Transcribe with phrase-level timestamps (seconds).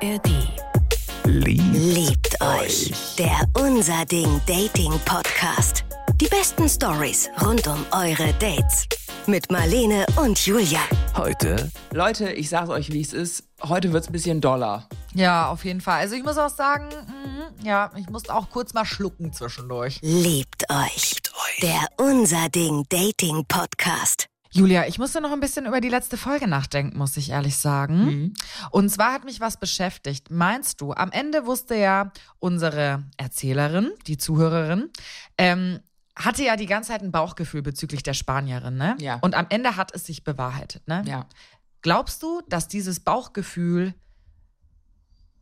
[0.00, 0.30] ARD.
[1.24, 2.92] Liebt, Liebt euch.
[3.18, 5.84] Der Unser Ding Dating Podcast.
[6.20, 8.86] Die besten Stories rund um eure Dates.
[9.26, 10.80] Mit Marlene und Julia.
[11.16, 13.44] heute Leute, ich sag's euch, wie es ist.
[13.62, 14.88] Heute wird's ein bisschen doller.
[15.14, 16.00] Ja, auf jeden Fall.
[16.00, 19.98] Also ich muss auch sagen, mhm, ja, ich musste auch kurz mal schlucken zwischendurch.
[20.02, 21.16] Liebt euch.
[21.62, 24.27] Der Unser Ding Dating Podcast.
[24.50, 28.34] Julia, ich musste noch ein bisschen über die letzte Folge nachdenken, muss ich ehrlich sagen.
[28.70, 30.30] Und zwar hat mich was beschäftigt.
[30.30, 34.90] Meinst du, am Ende wusste ja unsere Erzählerin, die Zuhörerin,
[35.36, 35.80] ähm,
[36.16, 38.96] hatte ja die ganze Zeit ein Bauchgefühl bezüglich der Spanierin, ne?
[38.98, 39.18] Ja.
[39.20, 41.04] Und am Ende hat es sich bewahrheitet, ne?
[41.06, 41.26] Ja.
[41.82, 43.94] Glaubst du, dass dieses Bauchgefühl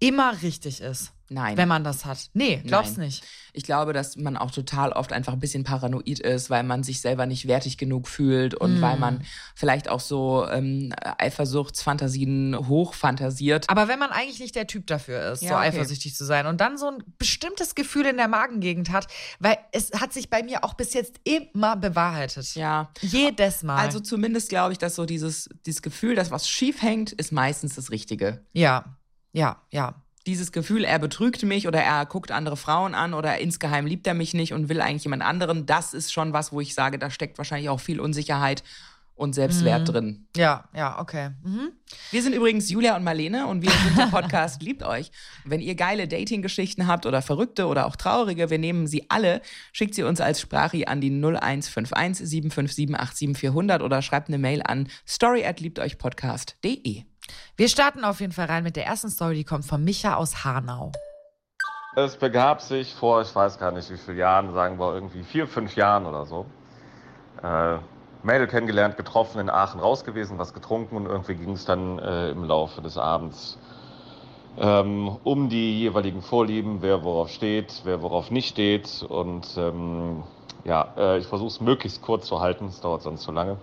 [0.01, 1.13] immer richtig ist?
[1.29, 1.57] Nein.
[1.57, 2.31] Wenn man das hat.
[2.35, 3.07] Nee, glaubst Nein.
[3.07, 3.25] nicht.
[3.53, 7.01] Ich glaube, dass man auch total oft einfach ein bisschen paranoid ist, weil man sich
[7.01, 13.69] selber nicht wertig genug fühlt und weil man vielleicht auch so ähm, Eifersuchtsfantasien hochfantasiert.
[13.69, 15.65] Aber wenn man eigentlich nicht der Typ dafür ist, Ja, so okay.
[15.69, 19.07] eifersüchtig zu sein und dann so ein bestimmtes Gefühl in der Magengegend hat,
[19.41, 22.55] weil es hat sich bei mir auch bis jetzt immer bewahrheitet.
[22.55, 22.91] Ja.
[23.01, 23.79] Jedes Mal.
[23.79, 27.75] Also zumindest glaube ich, dass so dieses, dieses Gefühl, dass was schief hängt, ist meistens
[27.75, 28.45] das Richtige.
[28.53, 28.85] ja,
[29.33, 29.95] ja, ja.
[30.27, 34.15] Dieses Gefühl, er betrügt mich oder er guckt andere Frauen an oder insgeheim liebt er
[34.15, 37.11] mich nicht und will eigentlich jemand anderen, das ist schon was, wo ich sage, da
[37.11, 38.65] steckt wahrscheinlich auch viel Unsicherheit
[39.17, 40.27] und Selbstwert drin.
[40.37, 41.31] Ja, ja, okay.
[41.43, 41.73] Mhm.
[42.11, 45.11] Wir sind übrigens Julia und Marlene und wir sind der Podcast Liebt euch.
[45.45, 49.41] Wenn ihr geile Dating-Geschichten habt oder verrückte oder auch traurige, wir nehmen sie alle,
[49.73, 54.89] schickt sie uns als Sprachi an die 0151 757 87400 oder schreibt eine Mail an
[55.07, 57.05] story at liebteuchpodcast.de.
[57.57, 60.45] Wir starten auf jeden Fall rein mit der ersten Story, die kommt von Micha aus
[60.45, 60.93] Hanau.
[61.97, 65.47] Es begab sich vor, ich weiß gar nicht wie viele Jahren, sagen wir irgendwie vier,
[65.47, 66.47] fünf Jahren oder so.
[67.43, 67.79] Äh,
[68.23, 72.31] Mädel kennengelernt, getroffen, in Aachen raus gewesen, was getrunken und irgendwie ging es dann äh,
[72.31, 73.59] im Laufe des Abends
[74.59, 79.05] ähm, um die jeweiligen Vorlieben, wer worauf steht, wer worauf nicht steht.
[79.09, 80.23] Und ähm,
[80.65, 83.59] ja, äh, ich versuche es möglichst kurz zu halten, es dauert sonst zu lange.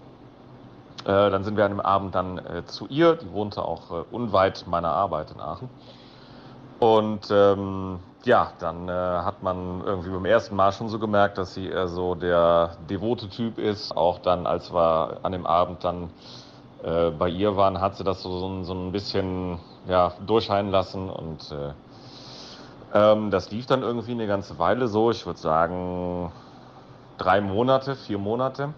[1.06, 4.04] Äh, dann sind wir an dem Abend dann äh, zu ihr, die wohnte auch äh,
[4.12, 5.70] unweit meiner Arbeit in Aachen.
[6.80, 11.54] Und ähm, ja, dann äh, hat man irgendwie beim ersten Mal schon so gemerkt, dass
[11.54, 13.96] sie eher so der devote Typ ist.
[13.96, 16.10] Auch dann, als wir an dem Abend dann
[16.84, 20.72] äh, bei ihr waren, hat sie das so, so, ein- so ein bisschen ja, durchscheinen
[20.72, 21.10] lassen.
[21.10, 21.74] Und äh,
[22.94, 25.12] ähm, das lief dann irgendwie eine ganze Weile so.
[25.12, 26.32] Ich würde sagen
[27.18, 28.74] drei Monate, vier Monate.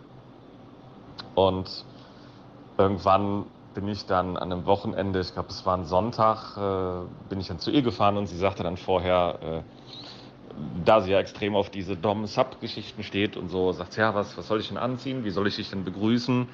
[1.35, 1.85] Und
[2.77, 7.39] irgendwann bin ich dann an einem Wochenende, ich glaube, es war ein Sonntag, äh, bin
[7.39, 9.61] ich dann zu ihr gefahren und sie sagte dann vorher, äh,
[10.85, 14.47] da sie ja extrem auf diese Dom-Sub-Geschichten steht und so, sagt sie, ja, was, was
[14.47, 15.25] soll ich denn anziehen?
[15.25, 16.47] Wie soll ich dich denn begrüßen?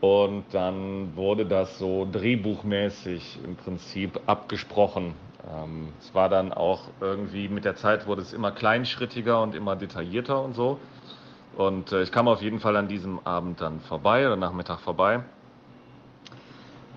[0.00, 5.14] Und dann wurde das so drehbuchmäßig im Prinzip abgesprochen.
[5.50, 9.76] Ähm, es war dann auch irgendwie, mit der Zeit wurde es immer kleinschrittiger und immer
[9.76, 10.78] detaillierter und so.
[11.56, 15.22] Und äh, ich kam auf jeden Fall an diesem Abend dann vorbei oder Nachmittag vorbei.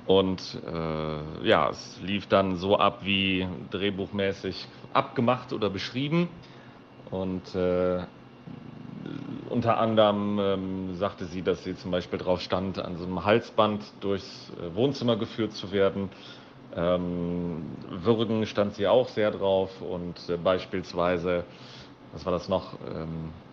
[0.06, 6.30] Und äh, ja, es lief dann so ab wie drehbuchmäßig abgemacht oder beschrieben.
[7.12, 8.04] Und äh,
[9.50, 13.84] unter anderem ähm, sagte sie, dass sie zum Beispiel drauf stand, an so einem Halsband
[14.00, 16.10] durchs äh, Wohnzimmer geführt zu werden.
[16.76, 21.44] Ähm, Würgen stand sie auch sehr drauf und äh, beispielsweise,
[22.14, 22.74] was war das noch?
[22.94, 23.47] Ähm, äh,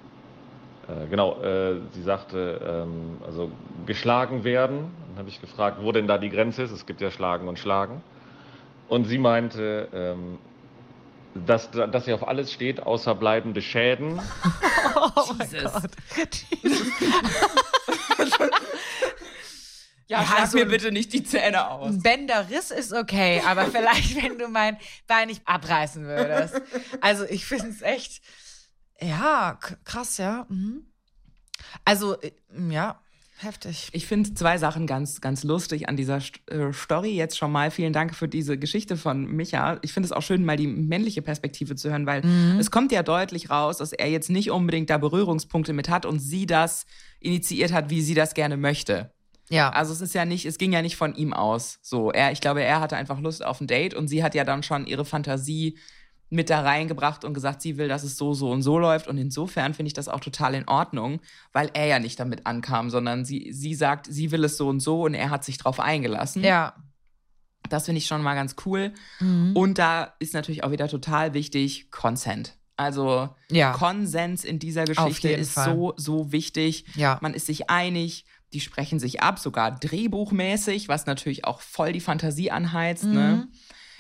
[1.10, 3.50] genau, äh, sie sagte, ähm, also
[3.86, 4.90] geschlagen werden.
[5.10, 6.70] Dann habe ich gefragt, wo denn da die Grenze ist.
[6.70, 8.02] Es gibt ja Schlagen und Schlagen.
[8.88, 10.38] Und sie meinte, ähm,
[11.34, 14.20] dass, dass sie auf alles steht, außer bleibende Schäden.
[15.40, 15.72] Jesus.
[20.06, 21.88] Ja, Ja, schlag so mir bitte nicht die Zähne aus.
[21.88, 26.60] Ein Bänderriss ist okay, aber vielleicht, wenn du mein Bein nicht abreißen würdest.
[27.00, 28.20] Also ich finde es echt,
[29.00, 30.46] ja, krass, ja.
[30.48, 30.86] Mhm.
[31.84, 32.32] Also, äh,
[32.70, 33.00] ja,
[33.36, 33.88] heftig.
[33.92, 37.10] Ich finde zwei Sachen ganz, ganz lustig an dieser St äh, Story.
[37.10, 39.78] Jetzt schon mal vielen Dank für diese Geschichte von Micha.
[39.82, 42.22] Ich finde es auch schön, mal die männliche Perspektive zu hören, weil
[42.58, 46.20] es kommt ja deutlich raus, dass er jetzt nicht unbedingt da Berührungspunkte mit hat und
[46.20, 46.86] sie das
[47.20, 49.10] initiiert hat, wie sie das gerne möchte.
[49.50, 51.78] Ja, Also es ist ja nicht, es ging ja nicht von ihm aus.
[51.82, 54.44] So, er, ich glaube, er hatte einfach Lust auf ein Date und sie hat ja
[54.44, 55.78] dann schon ihre Fantasie
[56.34, 59.06] mit da reingebracht und gesagt, sie will, dass es so, so und so läuft.
[59.08, 61.20] Und insofern finde ich das auch total in Ordnung,
[61.52, 64.80] weil er ja nicht damit ankam, sondern sie, sie sagt, sie will es so und
[64.80, 66.42] so und er hat sich drauf eingelassen.
[66.44, 66.74] ja.
[67.70, 68.92] Das finde ich schon mal ganz cool.
[69.20, 72.58] Und da ist natürlich auch wieder total wichtig Consent.
[72.76, 73.72] Also Ja.
[73.72, 75.74] Konsens in dieser Geschichte ist Fall.
[75.74, 76.84] so, so wichtig.
[76.94, 77.18] Ja.
[77.22, 82.00] Man ist sich einig, die sprechen sich ab, sogar drehbuchmäßig, was natürlich auch voll die
[82.00, 83.04] Fantasie anheizt.
[83.04, 83.14] Mhm.
[83.14, 83.48] Ne?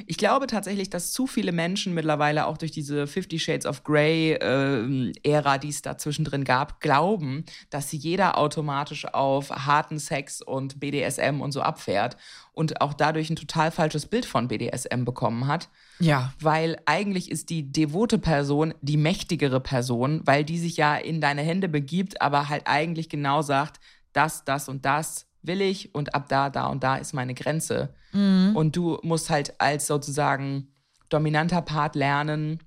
[0.06, 5.54] Ich glaube tatsächlich, dass zu viele Menschen mittlerweile auch durch diese Fifty Shades of Grey-Ära,
[5.54, 11.40] äh, die es da zwischendrin gab, glauben, dass jeder automatisch auf harten Sex und BDSM
[11.40, 12.16] und so abfährt
[12.52, 15.68] und auch dadurch ein total falsches Bild von BDSM bekommen hat.
[15.98, 16.32] Ja.
[16.40, 21.42] Weil eigentlich ist die devote Person die mächtigere Person, weil die sich ja in deine
[21.42, 23.80] Hände begibt, aber halt eigentlich genau sagt,
[24.12, 27.94] das, das und das will ich und ab da, da und da ist meine Grenze.
[28.12, 28.52] Mhm.
[28.54, 30.68] Und du musst halt als sozusagen
[31.08, 32.58] dominanter Part lernen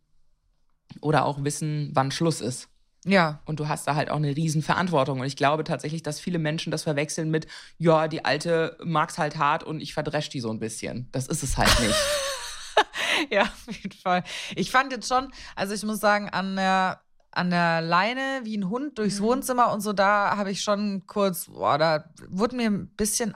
[1.02, 2.70] oder auch wissen, wann Schluss ist.
[3.06, 3.42] Ja.
[3.46, 5.20] Und du hast da halt auch eine riesen Verantwortung.
[5.20, 7.48] Und ich glaube tatsächlich, dass viele Menschen das verwechseln mit,
[7.78, 11.08] ja, die Alte mag's halt hart und ich verdresch die so ein bisschen.
[11.12, 11.96] Das ist es halt nicht.
[13.32, 14.24] ja, auf jeden Fall.
[14.56, 17.02] Ich fand jetzt schon, also ich muss sagen, an der
[17.38, 19.26] an der Leine wie ein Hund durchs mhm.
[19.26, 23.36] Wohnzimmer und so, da habe ich schon kurz, boah, da wurde mir ein bisschen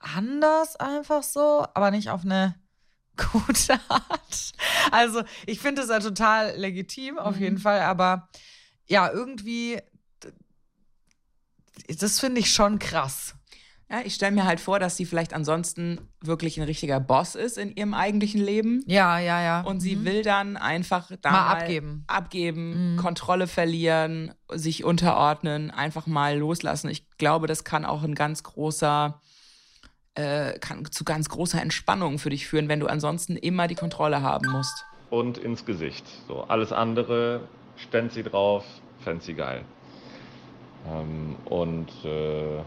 [0.00, 2.56] anders einfach so, aber nicht auf eine
[3.32, 4.52] gute Art.
[4.90, 7.42] Also ich finde es ja total legitim, auf mhm.
[7.42, 8.28] jeden Fall, aber
[8.86, 9.80] ja, irgendwie,
[11.86, 13.35] das finde ich schon krass.
[13.88, 17.56] Ja, ich stelle mir halt vor, dass sie vielleicht ansonsten wirklich ein richtiger Boss ist
[17.56, 18.82] in ihrem eigentlichen Leben.
[18.86, 19.60] Ja, ja, ja.
[19.60, 20.04] Und sie mhm.
[20.04, 22.96] will dann einfach da mal, mal abgeben, abgeben mhm.
[22.96, 26.88] Kontrolle verlieren, sich unterordnen, einfach mal loslassen.
[26.88, 29.20] Ich glaube, das kann auch ein ganz großer,
[30.16, 34.20] äh, kann zu ganz großer Entspannung für dich führen, wenn du ansonsten immer die Kontrolle
[34.20, 34.84] haben musst.
[35.10, 36.04] Und ins Gesicht.
[36.26, 37.42] So, alles andere
[37.76, 38.64] stand sie drauf,
[39.04, 39.64] fand sie geil.
[40.88, 42.62] Ähm, und äh,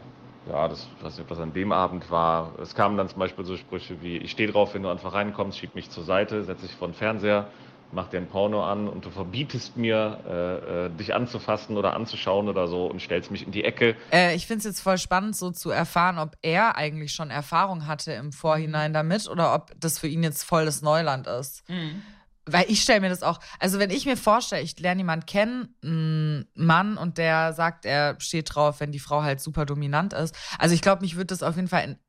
[0.48, 2.54] ja, das, ich weiß nicht, ob das an dem Abend war.
[2.60, 5.58] Es kamen dann zum Beispiel so Sprüche wie, ich stehe drauf, wenn du einfach reinkommst,
[5.58, 7.48] schieb mich zur Seite, setz dich vor den Fernseher,
[7.92, 12.48] mach dir ein Porno an und du verbietest mir, äh, äh, dich anzufassen oder anzuschauen
[12.48, 13.96] oder so und stellst mich in die Ecke.
[14.12, 17.88] Äh, ich finde es jetzt voll spannend, so zu erfahren, ob er eigentlich schon Erfahrung
[17.88, 21.68] hatte im Vorhinein damit oder ob das für ihn jetzt voll das Neuland ist.
[21.70, 22.04] Mhm
[22.52, 25.76] weil ich stelle mir das auch, also wenn ich mir vorstelle, ich lerne jemanden kennen,
[25.84, 30.36] einen Mann und der sagt, er steht drauf, wenn die Frau halt super dominant ist.
[30.58, 32.00] Also ich glaube, mich würde das auf jeden Fall in,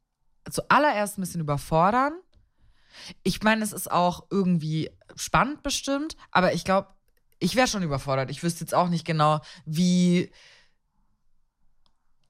[0.50, 2.12] zuallererst ein bisschen überfordern.
[3.22, 6.88] Ich meine, es ist auch irgendwie spannend bestimmt, aber ich glaube,
[7.38, 8.30] ich wäre schon überfordert.
[8.30, 10.30] Ich wüsste jetzt auch nicht genau, wie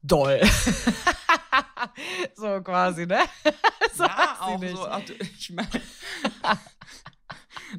[0.03, 0.41] doll.
[2.37, 3.21] so quasi, ne?
[3.95, 4.87] so ja, auch so.
[4.89, 5.03] Ach,
[5.39, 5.69] ich meine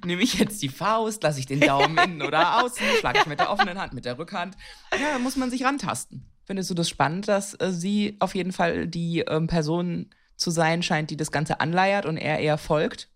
[0.05, 3.39] nehme ich jetzt die Faust, lasse ich den Daumen innen oder außen, schlage ich mit
[3.39, 4.55] der offenen Hand, mit der Rückhand.
[4.93, 6.25] Ja, da muss man sich rantasten.
[6.45, 10.83] Findest du das spannend, dass äh, sie auf jeden Fall die ähm, Person zu sein
[10.83, 13.09] scheint, die das Ganze anleiert und er eher folgt?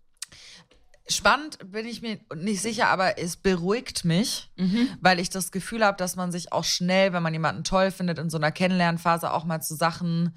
[1.08, 4.88] Spannend bin ich mir nicht sicher, aber es beruhigt mich, mhm.
[5.00, 8.18] weil ich das Gefühl habe, dass man sich auch schnell, wenn man jemanden toll findet,
[8.18, 10.36] in so einer Kennenlernphase auch mal zu Sachen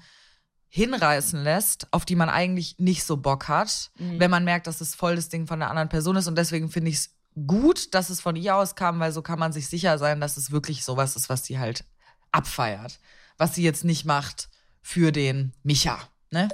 [0.70, 4.20] hinreißen lässt, auf die man eigentlich nicht so Bock hat, mhm.
[4.20, 6.28] wenn man merkt, dass es voll das Ding von der anderen Person ist.
[6.28, 9.38] Und deswegen finde ich es gut, dass es von ihr aus kam, weil so kann
[9.38, 11.84] man sich sicher sein, dass es wirklich sowas ist, was sie halt
[12.30, 13.00] abfeiert.
[13.36, 14.48] Was sie jetzt nicht macht
[14.80, 15.98] für den Micha,
[16.30, 16.48] ne?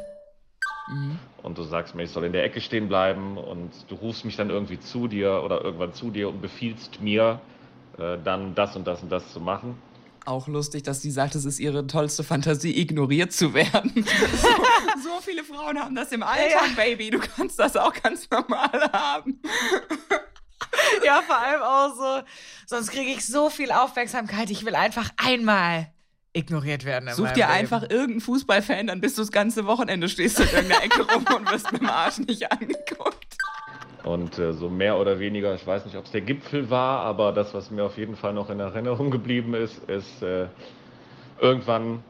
[0.89, 1.19] Mhm.
[1.43, 4.37] Und du sagst mir, ich soll in der Ecke stehen bleiben und du rufst mich
[4.37, 7.41] dann irgendwie zu dir oder irgendwann zu dir und befiehlst mir,
[7.99, 9.77] äh, dann das und das und das zu machen
[10.27, 13.93] auch lustig, dass sie sagt, es ist ihre tollste Fantasie, ignoriert zu werden.
[14.43, 14.49] so,
[15.03, 16.63] so, viele Frauen haben das im Alter, ja.
[16.77, 17.11] Baby.
[17.11, 19.41] Du kannst das auch ganz normal haben.
[21.05, 22.27] ja, vor allem auch so,
[22.67, 24.51] sonst kriege ich so viel Aufmerksamkeit.
[24.51, 25.93] Ich will einfach einmal
[26.37, 27.09] ignoriert werden.
[27.15, 27.51] Such dir Leben.
[27.51, 31.25] einfach irgendeinen Fußballfan, dann bist du das ganze Wochenende stehst du in irgendeiner Ecke rum
[31.35, 33.26] und wirst mit dem Arsch nicht angeguckt.
[34.07, 37.33] Und äh, so mehr oder weniger, ich weiß nicht, ob es der Gipfel war, aber
[37.33, 40.47] das, was mir auf jeden Fall noch in Erinnerung geblieben ist, ist äh,
[41.41, 42.05] irgendwann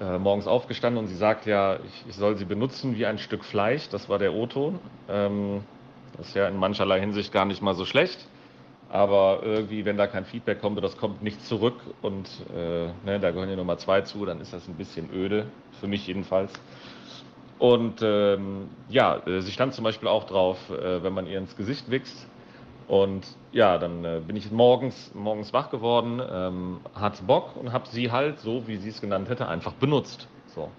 [0.00, 3.44] äh, morgens aufgestanden und sie sagt ja, ich, ich, soll sie benutzen wie ein Stück
[3.44, 3.88] Fleisch.
[3.88, 4.80] Das war der O-Ton.
[5.08, 5.62] Ähm,
[6.16, 8.26] das ist ja in mancherlei Hinsicht gar nicht mal so schlecht.
[8.88, 13.30] Aber irgendwie, wenn da kein Feedback kommt das kommt nicht zurück und äh, ne, da
[13.30, 15.46] gehören ja Nummer zwei zu, dann ist das ein bisschen öde,
[15.78, 16.52] für mich jedenfalls.
[17.58, 21.56] Und ähm, ja, äh, sie stand zum Beispiel auch drauf, äh, wenn man ihr ins
[21.56, 22.28] Gesicht wächst.
[22.86, 27.88] Und ja, dann äh, bin ich morgens, morgens wach geworden, ähm, hat Bock und habe
[27.88, 30.28] sie halt, so wie sie es genannt hätte, einfach benutzt.
[30.48, 30.70] So.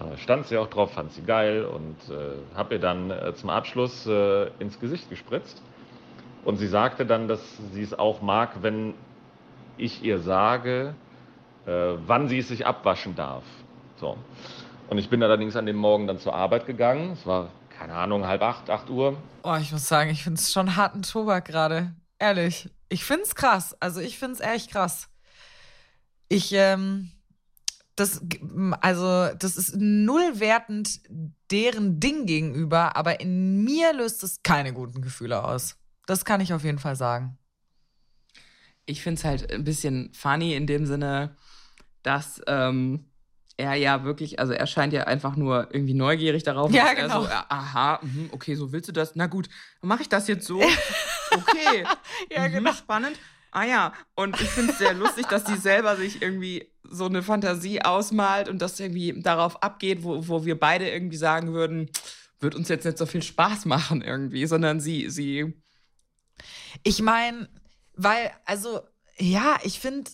[0.00, 3.50] Äh, stand sie auch drauf, fand sie geil und äh, habe ihr dann äh, zum
[3.50, 4.06] Abschluss
[4.58, 5.62] ins Gesicht gespritzt.
[6.44, 7.40] Und sie sagte dann, dass
[7.72, 8.94] sie es auch mag, wenn
[9.78, 10.94] ich ihr sage,
[11.64, 13.42] wann sie es sich abwaschen darf.
[13.96, 14.16] So.
[14.88, 17.12] Und ich bin allerdings an dem Morgen dann zur Arbeit gegangen.
[17.12, 19.20] Es war, keine Ahnung, halb acht, acht Uhr.
[19.42, 21.94] Oh, ich muss sagen, ich finde es schon harten Tobak gerade.
[22.18, 22.70] Ehrlich.
[22.88, 23.76] Ich finde es krass.
[23.80, 25.08] Also ich finde es echt krass.
[26.28, 27.10] Ich, ähm,
[27.96, 28.22] das,
[28.80, 31.00] also, das ist null wertend
[31.50, 35.76] deren Ding gegenüber, aber in mir löst es keine guten Gefühle aus.
[36.06, 37.38] Das kann ich auf jeden Fall sagen.
[38.84, 41.36] Ich finde es halt ein bisschen funny in dem Sinne,
[42.02, 43.06] dass ähm,
[43.56, 46.70] er ja wirklich, also er scheint ja einfach nur irgendwie neugierig darauf.
[46.72, 47.22] Ja, genau.
[47.22, 49.16] So, aha, mh, okay, so willst du das?
[49.16, 49.48] Na gut,
[49.80, 50.62] dann mache ich das jetzt so.
[51.28, 51.84] Okay.
[52.30, 52.72] ja, mhm, genau.
[52.72, 53.18] Spannend.
[53.50, 57.22] Ah ja, und ich finde es sehr lustig, dass die selber sich irgendwie so eine
[57.22, 61.90] Fantasie ausmalt und das irgendwie darauf abgeht, wo, wo wir beide irgendwie sagen würden,
[62.38, 65.52] wird uns jetzt nicht so viel Spaß machen irgendwie, sondern sie, sie.
[66.84, 67.48] Ich meine,
[67.94, 68.80] weil, also,
[69.18, 70.10] ja, ich finde,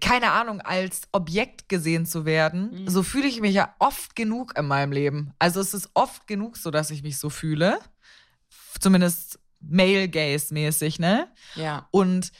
[0.00, 2.88] keine Ahnung, als Objekt gesehen zu werden, Mhm.
[2.88, 5.32] so fühle ich mich ja oft genug in meinem Leben.
[5.38, 7.78] Also es ist oft genug so, dass ich mich so fühle.
[8.78, 11.28] Zumindest male gaze mäßig, ne?
[11.54, 11.88] Ja.
[11.90, 12.32] Und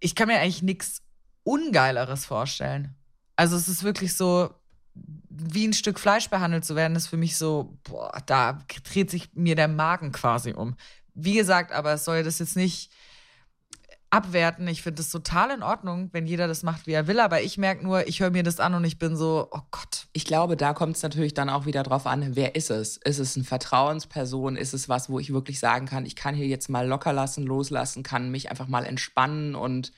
[0.00, 1.02] ich kann mir eigentlich nichts
[1.44, 2.94] Ungeileres vorstellen.
[3.36, 4.50] Also es ist wirklich so,
[4.94, 9.30] wie ein Stück Fleisch behandelt zu werden, ist für mich so, boah, da dreht sich
[9.34, 10.76] mir der Magen quasi um.
[11.14, 12.90] Wie gesagt, aber es soll das jetzt nicht
[14.10, 14.68] abwerten.
[14.68, 17.20] Ich finde es total in Ordnung, wenn jeder das macht, wie er will.
[17.20, 20.06] Aber ich merke nur, ich höre mir das an und ich bin so, oh Gott.
[20.12, 22.96] Ich glaube, da kommt es natürlich dann auch wieder drauf an, wer ist es?
[22.98, 24.56] Ist es eine Vertrauensperson?
[24.56, 27.44] Ist es was, wo ich wirklich sagen kann, ich kann hier jetzt mal locker lassen,
[27.44, 29.92] loslassen, kann mich einfach mal entspannen und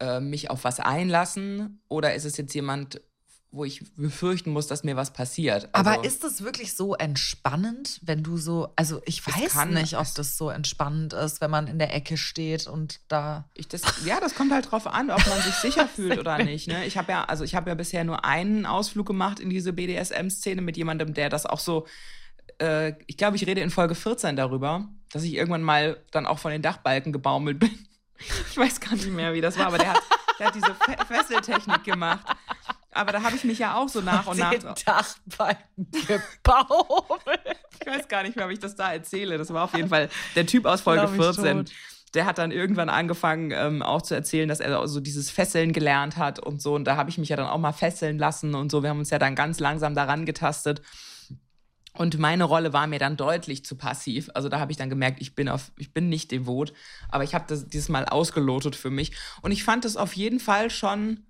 [0.00, 1.82] äh, mich auf was einlassen?
[1.88, 3.00] Oder ist es jetzt jemand,
[3.52, 5.68] wo ich befürchten muss, dass mir was passiert?
[5.72, 9.96] Also, aber ist es wirklich so entspannend, wenn du so, also ich weiß kann- nicht,
[9.98, 13.48] ob das so entspannend ist, wenn man in der Ecke steht und da.
[13.54, 16.68] Ich das, ja, das kommt halt drauf an, ob man sich sicher fühlt oder nicht.
[16.68, 16.84] Ne?
[16.86, 20.62] Ich habe ja, also ich habe ja bisher nur einen Ausflug gemacht in diese BDSM-Szene
[20.62, 21.86] mit jemandem, der das auch so.
[22.58, 26.38] Äh, ich glaube, ich rede in Folge 14 darüber, dass ich irgendwann mal dann auch
[26.38, 27.70] von den Dachbalken gebaumelt bin.
[28.50, 30.02] Ich weiß gar nicht mehr, wie das war, aber der hat,
[30.38, 32.26] der hat diese Fe Fesseltechnik gemacht.
[32.92, 34.50] Aber da habe ich mich ja auch so nach und nach.
[34.50, 37.20] den Dachbalken gebaut.
[37.82, 39.38] Ich weiß gar nicht mehr, ob ich das da erzähle.
[39.38, 41.56] Das war auf jeden Fall der Typ aus Folge Glaub ich 14.
[41.56, 41.70] tot.
[42.12, 46.18] Der hat dann irgendwann angefangen, ähm, auch zu erzählen, dass er so dieses Fesseln gelernt
[46.18, 46.74] hat und so.
[46.74, 48.82] Und da habe ich mich ja dann auch mal fesseln lassen und so.
[48.82, 50.82] Wir haben uns ja dann ganz langsam daran getastet.
[51.94, 54.28] Und meine Rolle war mir dann deutlich zu passiv.
[54.34, 56.72] Also da habe ich dann gemerkt, ich bin auf, ich bin nicht devot,
[57.08, 59.12] aber ich habe das dieses Mal ausgelotet für mich.
[59.40, 61.24] Und ich fand es auf jeden Fall schon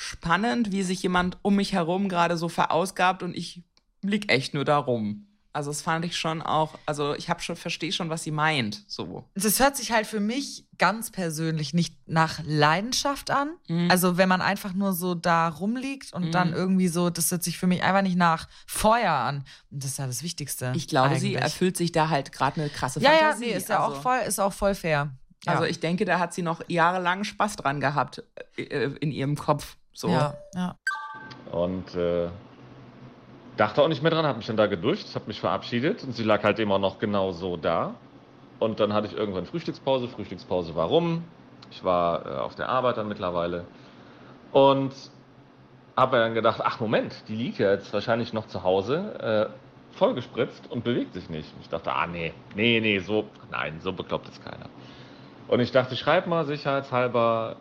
[0.00, 3.62] spannend, wie sich jemand um mich herum gerade so verausgabt und ich
[4.02, 5.24] lieg echt nur da rum.
[5.52, 8.84] Also das fand ich schon auch, also ich habe schon verstehe schon, was sie meint,
[8.86, 9.24] so.
[9.34, 13.50] Das hört sich halt für mich ganz persönlich nicht nach Leidenschaft an.
[13.66, 13.90] Mhm.
[13.90, 16.30] Also wenn man einfach nur so da rumliegt und Mhm.
[16.30, 19.38] dann irgendwie so, das hört sich für mich einfach nicht nach Feuer an.
[19.72, 20.72] Und das ist ja das Wichtigste.
[20.76, 21.42] Ich glaube, sie eigentlich.
[21.42, 23.46] erfüllt sich da halt gerade eine krasse Ja, ja, Fantasie.
[23.46, 25.10] nee, ist ja also, auch voll, ist auch voll fair.
[25.44, 25.52] Ja.
[25.52, 28.22] Also ich denke, da hat sie noch jahrelang Spaß dran gehabt
[28.56, 29.76] äh, äh, in ihrem Kopf.
[29.92, 30.08] So.
[30.08, 30.76] Ja, ja.
[31.50, 32.28] Und äh,
[33.56, 36.22] dachte auch nicht mehr dran, habe mich dann da geduscht, habe mich verabschiedet und sie
[36.24, 37.94] lag halt immer noch genau so da.
[38.58, 40.08] Und dann hatte ich irgendwann Frühstückspause.
[40.08, 41.24] Frühstückspause war rum.
[41.70, 43.64] Ich war äh, auf der Arbeit dann mittlerweile.
[44.52, 44.92] Und
[45.96, 49.96] habe mir dann gedacht, ach Moment, die liegt ja jetzt wahrscheinlich noch zu Hause, äh,
[49.96, 51.52] vollgespritzt und bewegt sich nicht.
[51.60, 54.66] Ich dachte, ah nee, nee, nee, so, nein, so bekloppt ist keiner.
[55.48, 57.56] Und ich dachte, schreib mal sicherheitshalber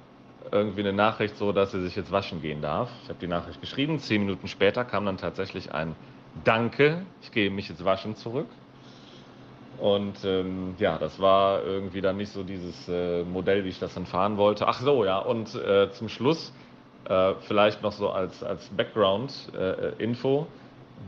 [0.51, 2.89] irgendwie eine Nachricht so, dass sie sich jetzt waschen gehen darf.
[3.03, 3.99] Ich habe die Nachricht geschrieben.
[3.99, 5.95] Zehn Minuten später kam dann tatsächlich ein
[6.43, 8.47] Danke, ich gehe mich jetzt waschen zurück.
[9.79, 13.93] Und ähm, ja, das war irgendwie dann nicht so dieses äh, Modell, wie ich das
[13.93, 14.67] dann fahren wollte.
[14.67, 16.51] Ach so, ja, und äh, zum Schluss
[17.09, 20.47] äh, vielleicht noch so als, als Background-Info.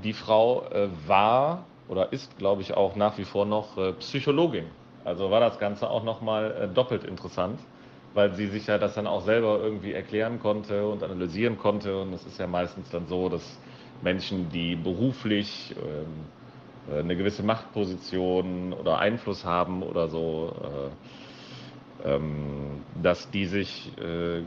[0.03, 4.65] die Frau äh, war oder ist, glaube ich, auch nach wie vor noch äh, Psychologin.
[5.03, 7.59] Also war das Ganze auch nochmal äh, doppelt interessant,
[8.13, 12.01] weil sie sich ja das dann auch selber irgendwie erklären konnte und analysieren konnte.
[12.01, 13.59] Und es ist ja meistens dann so, dass
[14.01, 20.53] Menschen, die beruflich ähm, äh, eine gewisse Machtposition oder Einfluss haben oder so,
[22.03, 24.43] äh, ähm, dass die sich äh,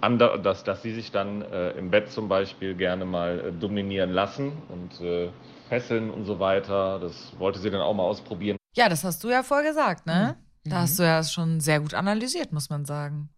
[0.00, 4.10] ander, dass, dass sie sich dann äh, im Bett zum Beispiel gerne mal äh, dominieren
[4.10, 5.30] lassen und äh,
[5.68, 6.98] fesseln und so weiter.
[7.00, 8.56] Das wollte sie dann auch mal ausprobieren.
[8.76, 10.36] Ja, das hast du ja vorher gesagt, ne?
[10.36, 10.45] Mhm.
[10.70, 13.28] Da hast du ja schon sehr gut analysiert, muss man sagen.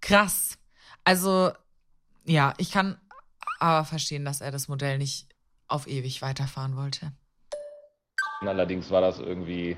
[0.00, 0.58] Krass.
[1.04, 1.50] Also,
[2.24, 2.98] ja, ich kann
[3.58, 5.28] aber verstehen, dass er das Modell nicht
[5.68, 7.12] auf ewig weiterfahren wollte.
[8.40, 9.76] Allerdings war das irgendwie,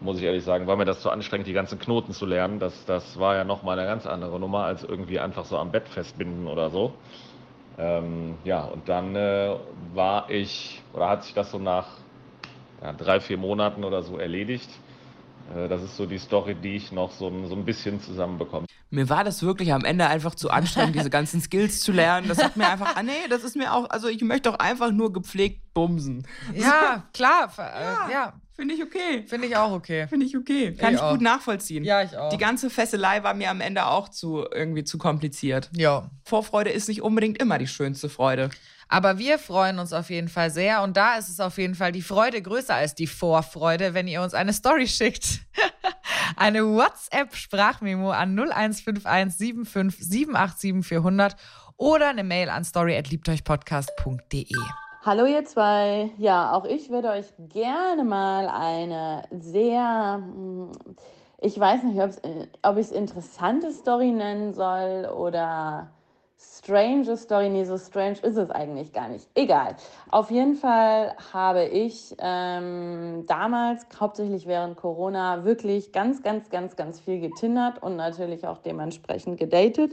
[0.00, 2.58] muss ich ehrlich sagen, war mir das zu anstrengend, die ganzen Knoten zu lernen.
[2.58, 5.88] Das, das war ja nochmal eine ganz andere Nummer, als irgendwie einfach so am Bett
[5.88, 6.94] festbinden oder so.
[7.78, 9.56] Ähm, ja, und dann äh,
[9.94, 11.88] war ich, oder hat sich das so nach
[12.82, 14.68] ja, drei, vier Monaten oder so erledigt.
[15.54, 18.66] Äh, das ist so die Story, die ich noch so, ein- so ein bisschen zusammenbekomme.
[18.90, 22.28] mir war das wirklich am Ende einfach zu anstrengend, diese ganzen Skills zu lernen.
[22.28, 24.90] Das hat mir einfach, ah nee, das ist mir auch, also ich möchte doch einfach
[24.90, 26.26] nur gepflegt bumsen.
[26.54, 27.50] Ja, klar.
[27.56, 28.08] Ja.
[28.08, 28.32] Äh, ja.
[28.54, 29.24] Finde ich okay.
[29.26, 30.06] Finde ich auch okay.
[30.08, 30.72] Finde ich okay.
[30.74, 31.84] Kann ich, ich gut nachvollziehen.
[31.84, 32.28] Ja, ich auch.
[32.28, 35.70] Die ganze Fesselei war mir am Ende auch zu irgendwie zu kompliziert.
[35.74, 36.10] Ja.
[36.26, 38.50] Vorfreude ist nicht unbedingt immer die schönste Freude.
[38.92, 41.92] Aber wir freuen uns auf jeden Fall sehr und da ist es auf jeden Fall
[41.92, 45.40] die Freude größer als die Vorfreude, wenn ihr uns eine Story schickt.
[46.36, 51.36] eine WhatsApp-Sprachmemo an 0151 75 787 400
[51.78, 54.46] oder eine Mail an story@liebteuchpodcast.de.
[55.06, 56.10] Hallo ihr zwei.
[56.18, 60.70] Ja, auch ich würde euch gerne mal eine sehr, hm,
[61.40, 61.98] ich weiß nicht,
[62.60, 65.90] ob ich es interessante Story nennen soll oder
[66.42, 67.48] strange Story.
[67.48, 69.28] Nee, so strange ist es eigentlich gar nicht.
[69.34, 69.76] Egal.
[70.10, 77.00] Auf jeden Fall habe ich ähm, damals, hauptsächlich während Corona, wirklich ganz, ganz, ganz, ganz
[77.00, 79.92] viel getindert und natürlich auch dementsprechend gedatet.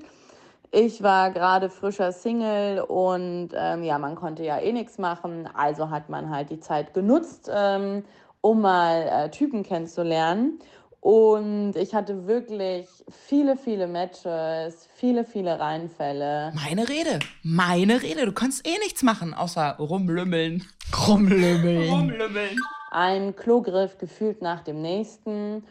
[0.72, 5.50] Ich war gerade frischer Single und ähm, ja, man konnte ja eh nichts machen.
[5.56, 8.04] Also hat man halt die Zeit genutzt, ähm,
[8.42, 10.60] um mal äh, Typen kennenzulernen.
[11.02, 16.52] Und ich hatte wirklich viele, viele Matches, viele, viele Reinfälle.
[16.54, 18.26] Meine Rede, meine Rede.
[18.26, 20.66] Du kannst eh nichts machen, außer rumlümmeln.
[21.08, 21.90] Rumlümmeln.
[21.90, 22.58] Rumlümmeln.
[22.92, 25.64] Ein Klogriff gefühlt nach dem nächsten.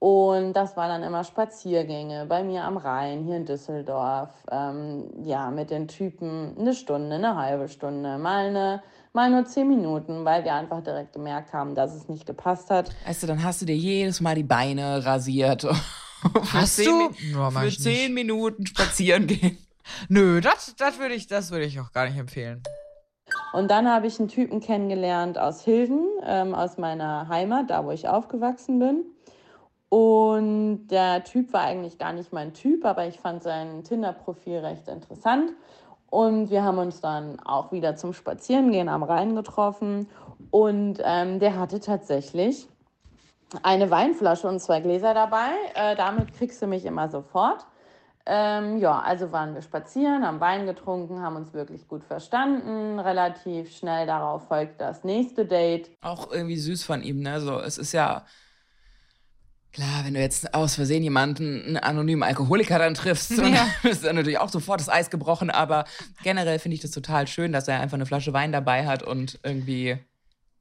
[0.00, 4.28] Und das waren dann immer Spaziergänge bei mir am Rhein, hier in Düsseldorf.
[4.50, 8.82] Ähm, ja, mit den Typen eine Stunde, eine halbe Stunde, mal, eine,
[9.14, 12.90] mal nur zehn Minuten, weil wir einfach direkt gemerkt haben, dass es nicht gepasst hat.
[13.06, 15.66] Weißt du, dann hast du dir jedes Mal die Beine rasiert.
[16.54, 17.10] Hast du?
[17.34, 19.58] Ja, für zehn Minuten spazieren gehen.
[20.08, 22.62] Nö, das, das würde ich, würd ich auch gar nicht empfehlen.
[23.52, 27.90] Und dann habe ich einen Typen kennengelernt aus Hilden, ähm, aus meiner Heimat, da wo
[27.90, 29.04] ich aufgewachsen bin.
[29.90, 34.88] Und der Typ war eigentlich gar nicht mein Typ, aber ich fand sein Tinder-Profil recht
[34.88, 35.52] interessant.
[36.14, 40.06] Und wir haben uns dann auch wieder zum Spazierengehen am Rhein getroffen.
[40.52, 42.68] Und ähm, der hatte tatsächlich
[43.64, 45.48] eine Weinflasche und zwei Gläser dabei.
[45.74, 47.66] Äh, damit kriegst du mich immer sofort.
[48.26, 53.00] Ähm, ja, also waren wir spazieren, haben Wein getrunken, haben uns wirklich gut verstanden.
[53.00, 55.90] Relativ schnell darauf folgt das nächste Date.
[56.00, 57.40] Auch irgendwie süß von ihm, ne?
[57.40, 58.24] So, es ist ja
[59.74, 63.66] Klar, wenn du jetzt aus Versehen jemanden, einen anonymen Alkoholiker dann triffst, ja.
[63.82, 65.50] ist dann natürlich auch sofort das Eis gebrochen.
[65.50, 65.84] Aber
[66.22, 69.40] generell finde ich das total schön, dass er einfach eine Flasche Wein dabei hat und
[69.42, 69.98] irgendwie.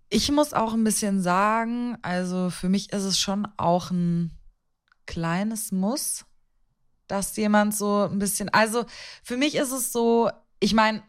[0.10, 4.32] Ich muss auch ein bisschen sagen, also für mich ist es schon auch ein
[5.06, 6.26] kleines Muss,
[7.06, 8.50] dass jemand so ein bisschen.
[8.50, 8.84] Also
[9.22, 11.04] für mich ist es so, ich meine,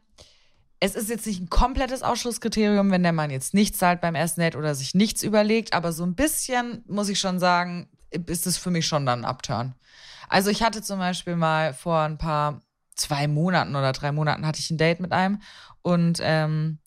[0.78, 4.42] es ist jetzt nicht ein komplettes Ausschlusskriterium, wenn der Mann jetzt nichts zahlt beim ersten
[4.42, 8.56] Date oder sich nichts überlegt, aber so ein bisschen muss ich schon sagen, ist es
[8.56, 9.74] für mich schon dann ein Upturn.
[10.28, 12.62] Also ich hatte zum Beispiel mal vor ein paar,
[12.96, 15.40] zwei Monaten oder drei Monaten hatte ich ein Date mit einem
[15.82, 16.78] und ähm,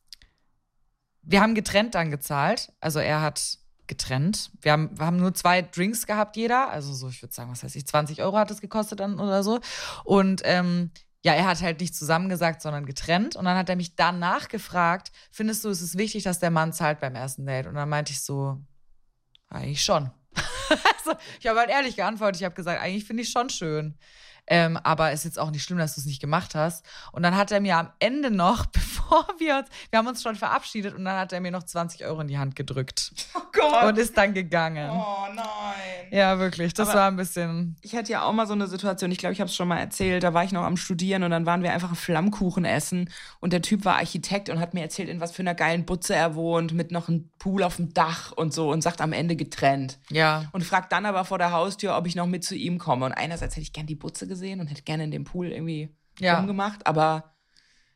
[1.22, 2.72] wir haben getrennt dann gezahlt.
[2.80, 4.52] Also er hat getrennt.
[4.62, 6.70] Wir haben, wir haben nur zwei Drinks gehabt, jeder.
[6.70, 9.44] Also so, ich würde sagen, was heißt ich, 20 Euro hat es gekostet dann oder
[9.44, 9.60] so.
[10.04, 10.92] Und ähm,
[11.24, 13.36] ja, er hat halt nicht zusammengesagt, sondern getrennt.
[13.36, 16.74] Und dann hat er mich danach gefragt, findest du, es ist wichtig, dass der Mann
[16.74, 17.68] zahlt beim ersten Date?
[17.68, 18.62] Und dann meinte ich so,
[19.50, 20.12] eigentlich schon.
[20.70, 22.42] also, ich habe halt ehrlich geantwortet.
[22.42, 23.96] Ich habe gesagt, eigentlich finde ich schon schön.
[24.48, 26.86] Ähm, aber ist jetzt auch nicht schlimm, dass du es nicht gemacht hast.
[27.12, 28.66] Und dann hat er mir am Ende noch,
[29.08, 32.06] bevor wir uns, wir haben uns schon verabschiedet und dann hat er mir noch 20
[32.06, 33.12] Euro in die Hand gedrückt.
[33.38, 33.84] Oh Gott.
[33.86, 34.90] Und ist dann gegangen.
[34.92, 35.46] Oh nein.
[36.12, 36.74] Ja, wirklich.
[36.74, 37.76] Das aber war ein bisschen.
[37.82, 39.78] Ich hatte ja auch mal so eine Situation, ich glaube, ich habe es schon mal
[39.78, 43.54] erzählt, da war ich noch am Studieren und dann waren wir einfach Flammkuchen essen und
[43.54, 46.36] der Typ war Architekt und hat mir erzählt, in was für einer geilen Butze er
[46.36, 49.98] wohnt, mit noch einem Pool auf dem Dach und so und sagt am Ende getrennt.
[50.10, 50.46] Ja.
[50.52, 53.06] Und fragt dann aber vor der Haustür, ob ich noch mit zu ihm komme.
[53.06, 55.96] Und einerseits hätte ich gern die Butze gesehen und hätte gerne in dem Pool irgendwie
[56.20, 56.38] ja.
[56.38, 57.36] rumgemacht, aber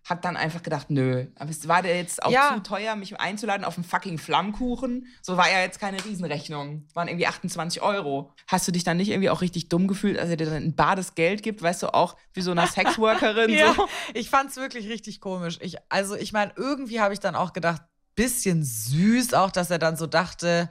[0.03, 1.27] hat dann einfach gedacht, nö.
[1.35, 2.55] Aber es war der jetzt auch ja.
[2.55, 5.05] zu teuer, mich einzuladen auf einen fucking Flammkuchen.
[5.21, 6.87] So war ja jetzt keine Riesenrechnung.
[6.95, 8.33] Waren irgendwie 28 Euro.
[8.47, 10.75] Hast du dich dann nicht irgendwie auch richtig dumm gefühlt, als er dir dann ein
[10.75, 13.51] bades Geld gibt, weißt du, auch wie so eine Sexworkerin?
[13.51, 13.73] ja.
[13.75, 13.87] so?
[14.15, 15.59] Ich fand's wirklich richtig komisch.
[15.61, 17.83] Ich, also ich meine, irgendwie habe ich dann auch gedacht,
[18.15, 20.69] bisschen süß auch, dass er dann so dachte,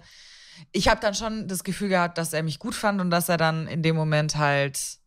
[0.73, 3.37] ich habe dann schon das Gefühl gehabt, dass er mich gut fand und dass er
[3.37, 5.00] dann in dem Moment halt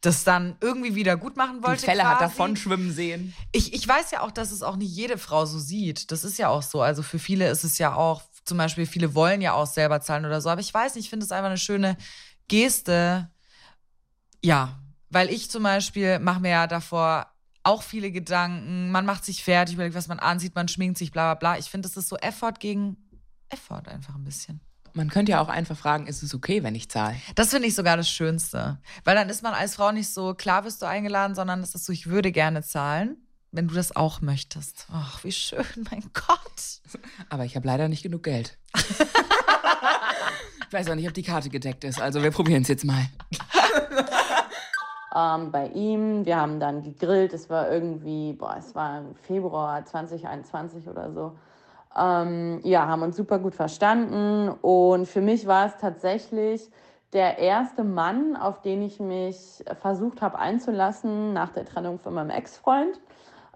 [0.00, 1.80] das dann irgendwie wieder gut machen wollte.
[1.80, 2.14] Die Fälle quasi.
[2.14, 3.34] hat davon schwimmen sehen.
[3.52, 6.10] Ich, ich weiß ja auch, dass es auch nicht jede Frau so sieht.
[6.10, 6.80] Das ist ja auch so.
[6.80, 10.24] Also für viele ist es ja auch, zum Beispiel, viele wollen ja auch selber zahlen
[10.24, 10.48] oder so.
[10.48, 11.98] Aber ich weiß nicht, ich finde es einfach eine schöne
[12.48, 13.30] Geste.
[14.42, 17.26] Ja, weil ich zum Beispiel mache mir ja davor
[17.62, 18.90] auch viele Gedanken.
[18.90, 21.58] Man macht sich fertig, überlegt, was man ansieht, man schminkt sich, bla bla bla.
[21.58, 22.96] Ich finde, das ist so Effort gegen
[23.50, 24.62] Effort einfach ein bisschen.
[24.94, 27.16] Man könnte ja auch einfach fragen, ist es okay, wenn ich zahle?
[27.34, 28.78] Das finde ich sogar das Schönste.
[29.04, 31.86] Weil dann ist man als Frau nicht so, klar wirst du eingeladen, sondern es ist
[31.86, 33.16] so, ich würde gerne zahlen,
[33.52, 34.86] wenn du das auch möchtest.
[34.92, 36.80] Ach, wie schön, mein Gott.
[37.28, 38.58] Aber ich habe leider nicht genug Geld.
[38.76, 43.06] ich weiß auch nicht, ob die Karte gedeckt ist, also wir probieren es jetzt mal.
[45.14, 46.24] ähm, bei ihm.
[46.24, 47.32] Wir haben dann gegrillt.
[47.32, 51.36] Es war irgendwie, boah, es war Februar 2021 oder so.
[51.96, 54.48] Ähm, ja, haben uns super gut verstanden.
[54.62, 56.70] Und für mich war es tatsächlich
[57.12, 62.30] der erste Mann, auf den ich mich versucht habe einzulassen nach der Trennung von meinem
[62.30, 63.00] Ex-Freund.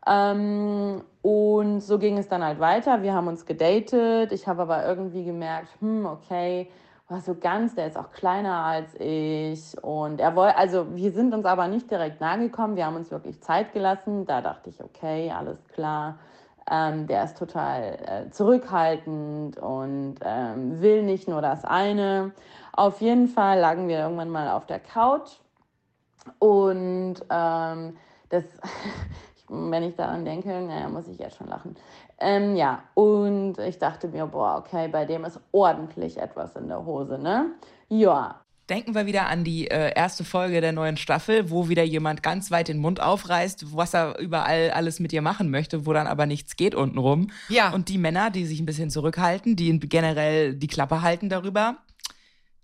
[0.07, 3.03] Ähm, und so ging es dann halt weiter.
[3.03, 4.33] Wir haben uns gedatet.
[4.33, 6.69] Ich habe aber irgendwie gemerkt, hm, okay,
[7.09, 9.83] war so ganz, der ist auch kleiner als ich.
[9.83, 12.77] Und er wollte, also wir sind uns aber nicht direkt nahe gekommen.
[12.77, 14.27] Wir haben uns wirklich Zeit gelassen.
[14.27, 16.19] Da dachte ich, okay, alles klar.
[16.71, 22.33] Ähm, der ist total äh, zurückhaltend und ähm, will nicht nur das eine.
[22.73, 25.31] Auf jeden Fall lagen wir irgendwann mal auf der Couch
[26.39, 27.97] und ähm,
[28.31, 28.45] das,
[29.49, 31.77] wenn ich daran denke, naja, muss ich jetzt schon lachen.
[32.19, 36.85] Ähm, ja, und ich dachte mir, boah, okay, bei dem ist ordentlich etwas in der
[36.87, 37.51] Hose, ne?
[37.89, 42.23] Ja, Denken wir wieder an die äh, erste Folge der neuen Staffel, wo wieder jemand
[42.23, 46.07] ganz weit den Mund aufreißt, was er überall alles mit dir machen möchte, wo dann
[46.07, 47.31] aber nichts geht untenrum.
[47.49, 47.73] Ja.
[47.73, 51.77] Und die Männer, die sich ein bisschen zurückhalten, die generell die Klappe halten darüber,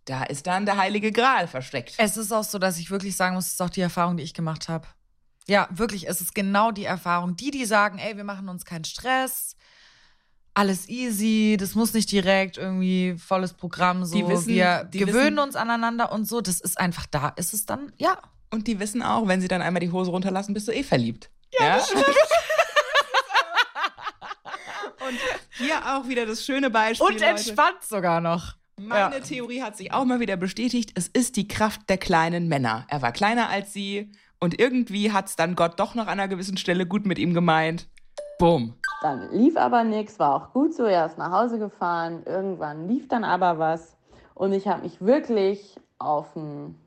[0.06, 1.94] da ist dann der heilige Gral versteckt.
[1.98, 4.22] Es ist auch so, dass ich wirklich sagen muss, es ist auch die Erfahrung, die
[4.22, 4.88] ich gemacht habe.
[5.46, 7.36] Ja, wirklich, es ist genau die Erfahrung.
[7.36, 9.56] Die, die sagen, ey, wir machen uns keinen Stress,
[10.54, 14.16] alles easy, das muss nicht direkt irgendwie volles Programm so.
[14.16, 16.40] Die wissen- wir die gewöhnen wissen- uns aneinander und so.
[16.40, 17.28] Das ist einfach da.
[17.36, 18.18] Ist es dann, ja.
[18.52, 21.30] Und die wissen auch, wenn sie dann einmal die Hose runterlassen, bist du eh verliebt.
[21.58, 21.80] Ja,
[25.08, 25.18] Und
[25.52, 27.06] hier auch wieder das schöne Beispiel.
[27.06, 27.26] Und Leute.
[27.26, 28.54] entspannt sogar noch.
[28.78, 29.20] Meine Ja.
[29.20, 30.92] Theorie hat sich auch mal wieder bestätigt.
[30.94, 32.86] Es ist die Kraft der kleinen Männer.
[32.88, 36.28] Er war kleiner als sie und irgendwie hat es dann Gott doch noch an einer
[36.28, 37.88] gewissen Stelle gut mit ihm gemeint.
[38.38, 38.74] Bumm.
[39.00, 40.84] Dann lief aber nichts, war auch gut so.
[40.84, 42.22] Er ist nach Hause gefahren.
[42.26, 43.96] Irgendwann lief dann aber was.
[44.34, 46.78] Und ich habe mich wirklich auf einen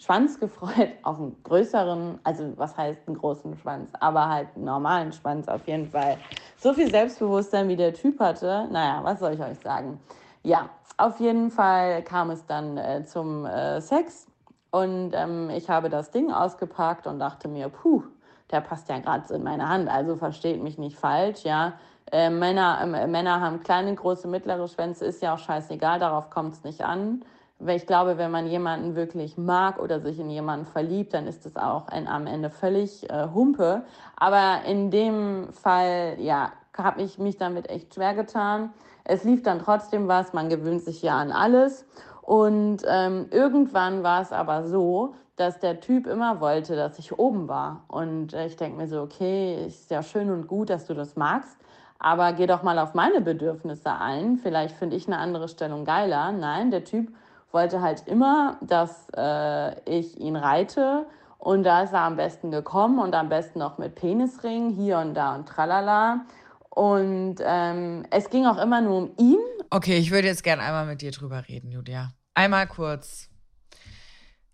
[0.00, 5.12] Schwanz gefreut, auf einen größeren, also was heißt einen großen Schwanz, aber halt einen normalen
[5.12, 6.16] Schwanz auf jeden Fall.
[6.56, 10.00] So viel Selbstbewusstsein, wie der Typ hatte, naja, was soll ich euch sagen?
[10.42, 14.26] Ja, auf jeden Fall kam es dann äh, zum äh, Sex
[14.70, 18.02] und ähm, ich habe das Ding ausgepackt und dachte mir, puh,
[18.50, 19.88] der passt ja gerade in meine Hand.
[19.88, 21.74] Also versteht mich nicht falsch, ja.
[22.12, 26.54] Äh, Männer, äh, Männer haben kleine, große, mittlere Schwänze, ist ja auch scheißegal, darauf kommt
[26.54, 27.22] es nicht an.
[27.60, 31.44] Weil ich glaube, wenn man jemanden wirklich mag oder sich in jemanden verliebt, dann ist
[31.44, 33.82] es auch ein, am Ende völlig äh, Humpe.
[34.16, 38.72] Aber in dem Fall, ja, habe ich mich damit echt schwer getan.
[39.04, 41.86] Es lief dann trotzdem was, man gewöhnt sich ja an alles.
[42.22, 47.48] Und ähm, irgendwann war es aber so, dass der Typ immer wollte, dass ich oben
[47.48, 47.84] war.
[47.88, 51.16] Und äh, ich denke mir so, okay, ist ja schön und gut, dass du das
[51.16, 51.56] magst,
[51.98, 54.36] aber geh doch mal auf meine Bedürfnisse ein.
[54.38, 56.32] Vielleicht finde ich eine andere Stellung geiler.
[56.32, 57.12] Nein, der Typ
[57.52, 61.06] wollte halt immer, dass äh, ich ihn reite.
[61.38, 65.14] Und da ist er am besten gekommen und am besten noch mit Penisring hier und
[65.14, 66.20] da und tralala.
[66.68, 69.38] Und ähm, es ging auch immer nur um ihn
[69.72, 72.12] Okay, ich würde jetzt gern einmal mit dir drüber reden, Julia.
[72.34, 73.29] Einmal kurz.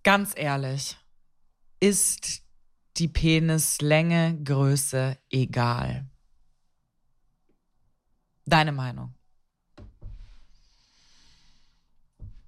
[0.07, 0.97] Ganz ehrlich.
[1.81, 2.43] Ist
[2.97, 6.07] die Penislänge, Größe egal?
[8.45, 9.17] Deine Meinung.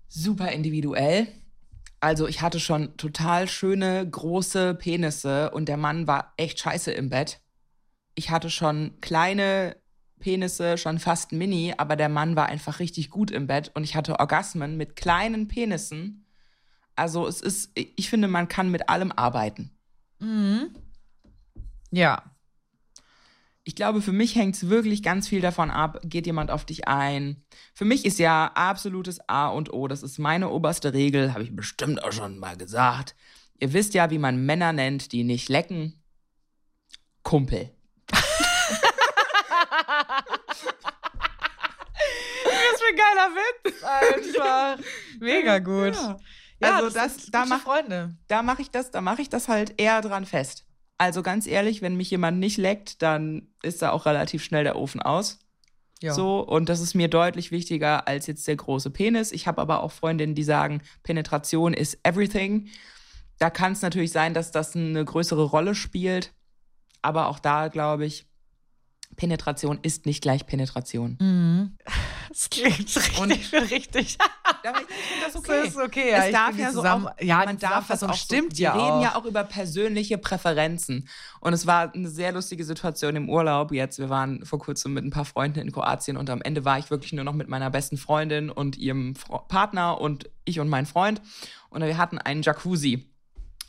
[0.07, 1.27] Super individuell.
[1.99, 7.09] Also ich hatte schon total schöne, große Penisse und der Mann war echt scheiße im
[7.09, 7.41] Bett.
[8.15, 9.75] Ich hatte schon kleine
[10.21, 13.97] Penisse, schon fast mini, aber der Mann war einfach richtig gut im Bett und ich
[13.97, 16.25] hatte Orgasmen mit kleinen Penissen.
[16.99, 19.71] Also es ist, ich finde, man kann mit allem arbeiten.
[21.93, 22.25] Ja.
[23.63, 26.89] Ich glaube, für mich hängt es wirklich ganz viel davon ab, geht jemand auf dich
[26.89, 27.45] ein.
[27.73, 31.55] Für mich ist ja absolutes A und O, das ist meine oberste Regel, habe ich
[31.55, 33.15] bestimmt auch schon mal gesagt.
[33.61, 36.03] Ihr wisst ja, wie man Männer nennt, die nicht lecken.
[37.23, 37.71] Kumpel.
[38.11, 38.19] Was
[42.81, 44.79] für ein geiler Witz, einfach.
[45.21, 45.95] Mega gut.
[45.95, 46.19] Ja.
[46.61, 48.17] Also das, sind da gute mach, Freunde.
[48.27, 50.65] da mache ich das, da mache ich das halt eher dran fest.
[50.99, 54.77] Also ganz ehrlich, wenn mich jemand nicht leckt, dann ist da auch relativ schnell der
[54.77, 55.39] Ofen aus.
[56.01, 56.13] Ja.
[56.13, 59.33] So, und das ist mir deutlich wichtiger als jetzt der große Penis.
[59.33, 62.69] Ich habe aber auch Freundinnen, die sagen, Penetration is everything.
[63.39, 66.33] Da kann es natürlich sein, dass das eine größere Rolle spielt.
[67.03, 68.27] Aber auch da glaube ich,
[69.19, 71.19] Penetration ist nicht gleich Penetration.
[71.21, 71.77] Mhm.
[72.31, 73.33] Das klingt richtig, Und-
[73.71, 74.19] richtig.
[74.65, 75.61] Aber ich finde das okay.
[75.65, 78.03] Das ist okay, ja, es ich darf ja so Zusammen- auch, ja, man darf das
[78.03, 81.09] auch stimmt so, ja Wir reden ja auch über persönliche Präferenzen.
[81.41, 83.99] Und es war eine sehr lustige Situation im Urlaub jetzt.
[83.99, 86.91] Wir waren vor kurzem mit ein paar Freunden in Kroatien und am Ende war ich
[86.91, 90.85] wirklich nur noch mit meiner besten Freundin und ihrem Fro Partner und ich und mein
[90.85, 91.23] Freund.
[91.71, 93.11] Und wir hatten einen Jacuzzi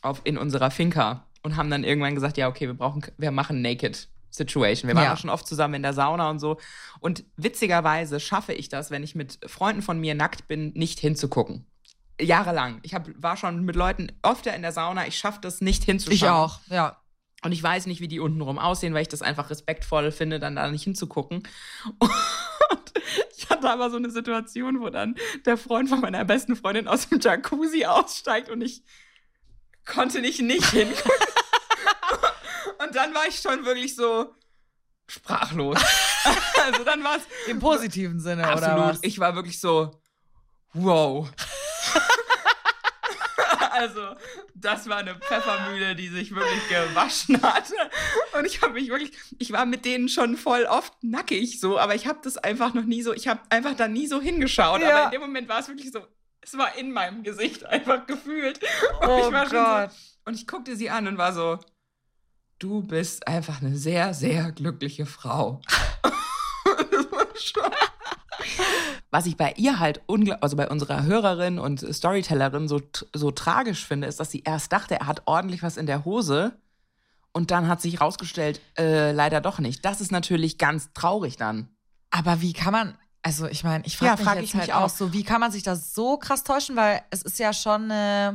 [0.01, 3.61] auf, in unserer Finca und haben dann irgendwann gesagt, ja, okay, wir brauchen, wir machen
[3.61, 4.09] Naked
[4.47, 4.87] Situation.
[4.87, 5.13] Wir waren Ja.
[5.13, 6.57] auch schon oft zusammen in der Sauna und so.
[6.99, 11.65] Und witzigerweise schaffe ich das, wenn ich mit Freunden von mir nackt bin, nicht hinzugucken.
[12.21, 12.79] Jahrelang.
[12.83, 15.07] Ich hab, war schon mit Leuten öfter in der Sauna.
[15.07, 16.15] Ich schaffe das nicht hinzuschauen.
[16.15, 16.97] Ich auch, ja.
[17.43, 20.57] Und ich weiß nicht, wie die untenrum aussehen, weil ich das einfach respektvoll finde, dann
[20.57, 21.43] da nicht hinzugucken.
[22.01, 22.93] Und
[23.37, 27.07] ich hatte aber so eine Situation, wo dann der Freund von meiner besten Freundin aus
[27.07, 28.83] dem Jacuzzi aussteigt und ich
[29.85, 31.11] konnte nicht nicht hingucken.
[32.89, 34.33] Und dann war ich schon wirklich so
[35.07, 35.79] sprachlos.
[36.61, 39.05] Also dann war es Im positiven Sinne, oder Absolut.
[39.05, 40.01] Ich war wirklich so,
[40.73, 41.29] wow.
[43.71, 44.15] also,
[44.53, 47.73] das war eine Pfeffermühle, die sich wirklich gewaschen hatte.
[48.37, 51.95] Und ich habe mich wirklich, ich war mit denen schon voll oft nackig so, aber
[51.95, 54.81] ich habe das einfach noch nie so, ich habe einfach da nie so hingeschaut.
[54.81, 54.89] Ja.
[54.89, 56.05] Aber in dem Moment war es wirklich so,
[56.41, 58.59] es war in meinem Gesicht einfach gefühlt.
[59.01, 59.91] Und Oh ich war schon Gott.
[59.91, 61.59] so, und ich guckte sie an und war so,
[62.59, 65.61] du bist einfach eine sehr, sehr glückliche Frau.
[66.03, 67.63] Das war schon-
[69.11, 70.01] Was ich bei ihr halt,
[70.41, 72.79] also bei unserer Hörerin und Storytellerin so,
[73.15, 76.59] so tragisch finde, ist, dass sie erst dachte, er hat ordentlich was in der Hose
[77.31, 79.83] und dann hat sich rausgestellt, äh, leider doch nicht.
[79.85, 81.69] Das ist natürlich ganz traurig dann.
[82.11, 84.61] Aber wie kann man, also ich meine, ich Ja, frage mich frag jetzt ich mich
[84.61, 84.89] halt auch auch.
[84.89, 88.33] so, wie kann man sich das so krass täuschen, weil es ist ja schon äh,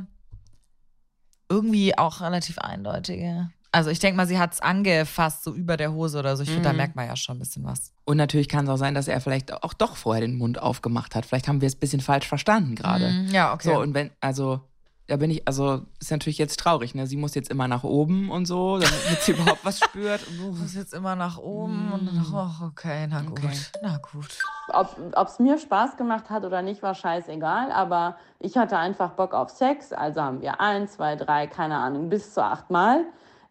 [1.49, 3.51] irgendwie auch relativ eindeutige.
[3.75, 6.43] Also ich denke mal, sie hat es angefasst, so über der Hose oder so.
[6.43, 6.77] Ich finde, da Mhm.
[6.79, 7.93] merkt man ja schon ein bisschen was.
[8.05, 11.15] Und natürlich kann es auch sein, dass er vielleicht auch doch vorher den Mund aufgemacht
[11.15, 11.27] hat.
[11.27, 13.09] Vielleicht haben wir es ein bisschen falsch verstanden gerade.
[13.11, 13.69] Mhm, ja, okay.
[13.75, 14.61] So, und wenn, also,
[15.07, 17.07] da bin ich, also, ist natürlich jetzt traurig, ne?
[17.07, 20.27] Sie muss jetzt immer nach oben und so, damit sie überhaupt was spürt.
[20.29, 20.63] Und Du so.
[20.63, 23.57] musst jetzt immer nach oben und dann, oh, okay, na gut, Okay.
[23.83, 24.39] na gut.
[24.73, 29.35] Ob es mir Spaß gemacht hat oder nicht, war scheißegal, aber ich hatte einfach Bock
[29.35, 29.93] auf Sex.
[29.93, 33.05] Also haben wir eins, zwei, drei, keine Ahnung, bis zu acht Mal,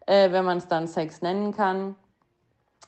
[0.06, 1.94] äh, wenn man es dann Sex nennen kann.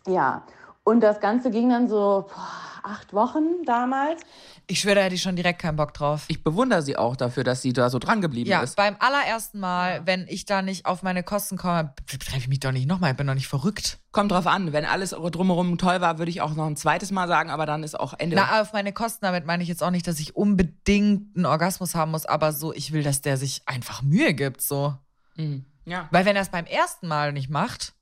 [0.07, 0.44] Ja,
[0.85, 2.48] und das Ganze ging dann so boah,
[2.85, 4.22] acht Wochen damals.
[4.68, 6.24] Ich schwöre, da hätte ich schon direkt keinen Bock drauf.
[6.29, 8.76] Ich bewundere sie auch dafür, dass sie da so dran geblieben Ja, ist.
[8.76, 12.72] beim allerersten Mal, wenn ich da nicht auf meine Kosten komme, treffe ich mich doch
[12.72, 13.98] nicht nochmal, ich bin doch nicht verrückt.
[14.12, 17.29] Kommt drauf an, wenn alles drumherum toll war, würde ich auch noch ein zweites Mal
[17.29, 18.37] sagen, aber dann ist auch Ende.
[18.37, 21.94] Na, auf meine Kosten, damit meine ich jetzt auch nicht, dass ich unbedingt einen Orgasmus
[21.94, 24.94] haben muss, aber so, ich will, dass der sich einfach Mühe gibt, so.
[25.37, 25.64] Mhm.
[25.87, 26.09] Ja.
[26.11, 27.94] Weil wenn er es beim ersten Mal nicht macht,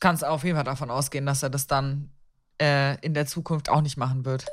[0.00, 2.10] kannst du auf jeden Fall davon ausgehen, dass er das dann
[2.60, 4.44] äh, in der Zukunft auch nicht machen wird.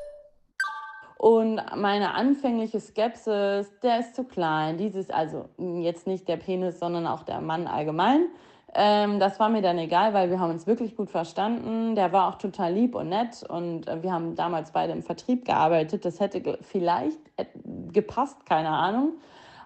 [1.18, 6.80] Und meine anfängliche Skepsis, der ist zu klein, dieses, also mh, jetzt nicht der Penis,
[6.80, 8.28] sondern auch der Mann allgemein.
[8.76, 11.96] Ähm, das war mir dann egal, weil wir haben uns wirklich gut verstanden.
[11.96, 15.46] Der war auch total lieb und nett und äh, wir haben damals beide im Vertrieb
[15.46, 16.06] gearbeitet.
[16.06, 17.46] Das hätte ge- vielleicht äh,
[17.92, 19.14] gepasst, keine Ahnung.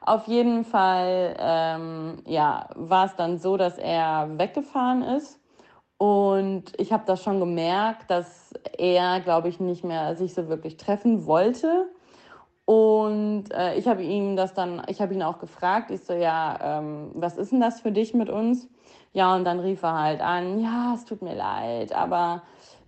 [0.07, 5.37] Auf jeden Fall ähm, ja, war es dann so, dass er weggefahren ist.
[5.97, 10.77] Und ich habe das schon gemerkt, dass er, glaube ich, nicht mehr sich so wirklich
[10.77, 11.89] treffen wollte.
[12.63, 16.57] Und äh, ich habe ihm das dann, ich habe ihn auch gefragt, ich so, ja,
[16.79, 18.69] ähm, was ist denn das für dich mit uns?
[19.11, 22.43] Ja, und dann rief er halt an, ja, es tut mir leid, aber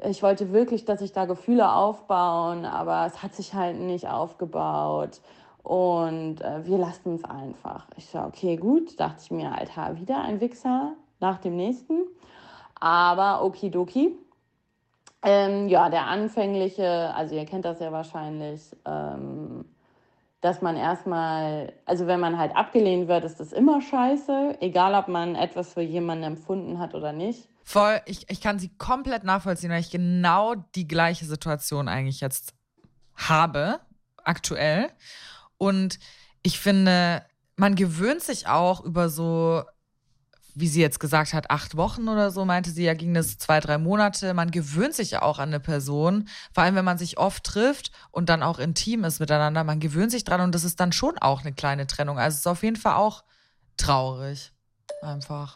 [0.07, 5.19] ich wollte wirklich, dass sich da Gefühle aufbauen, aber es hat sich halt nicht aufgebaut.
[5.63, 7.87] Und äh, wir lassen es einfach.
[7.97, 12.03] Ich so, okay, gut, dachte ich mir, Alter, wieder ein Wichser nach dem nächsten.
[12.79, 14.15] Aber okidoki.
[15.21, 19.65] Ähm, ja, der anfängliche, also ihr kennt das ja wahrscheinlich, ähm,
[20.39, 25.09] dass man erstmal, also wenn man halt abgelehnt wird, ist das immer scheiße, egal ob
[25.09, 27.49] man etwas für jemanden empfunden hat oder nicht.
[27.63, 32.53] Voll, ich, ich kann sie komplett nachvollziehen, weil ich genau die gleiche Situation eigentlich jetzt
[33.15, 33.81] habe,
[34.23, 34.89] aktuell.
[35.59, 35.99] Und
[36.41, 37.23] ich finde,
[37.55, 39.61] man gewöhnt sich auch über so,
[40.55, 43.59] wie sie jetzt gesagt hat, acht Wochen oder so, meinte sie, ja, ging das zwei,
[43.59, 44.33] drei Monate.
[44.33, 47.91] Man gewöhnt sich ja auch an eine Person, vor allem wenn man sich oft trifft
[48.11, 49.63] und dann auch intim ist miteinander.
[49.63, 52.17] Man gewöhnt sich dran und das ist dann schon auch eine kleine Trennung.
[52.17, 53.23] Also es ist auf jeden Fall auch
[53.77, 54.53] traurig.
[55.01, 55.53] Einfach.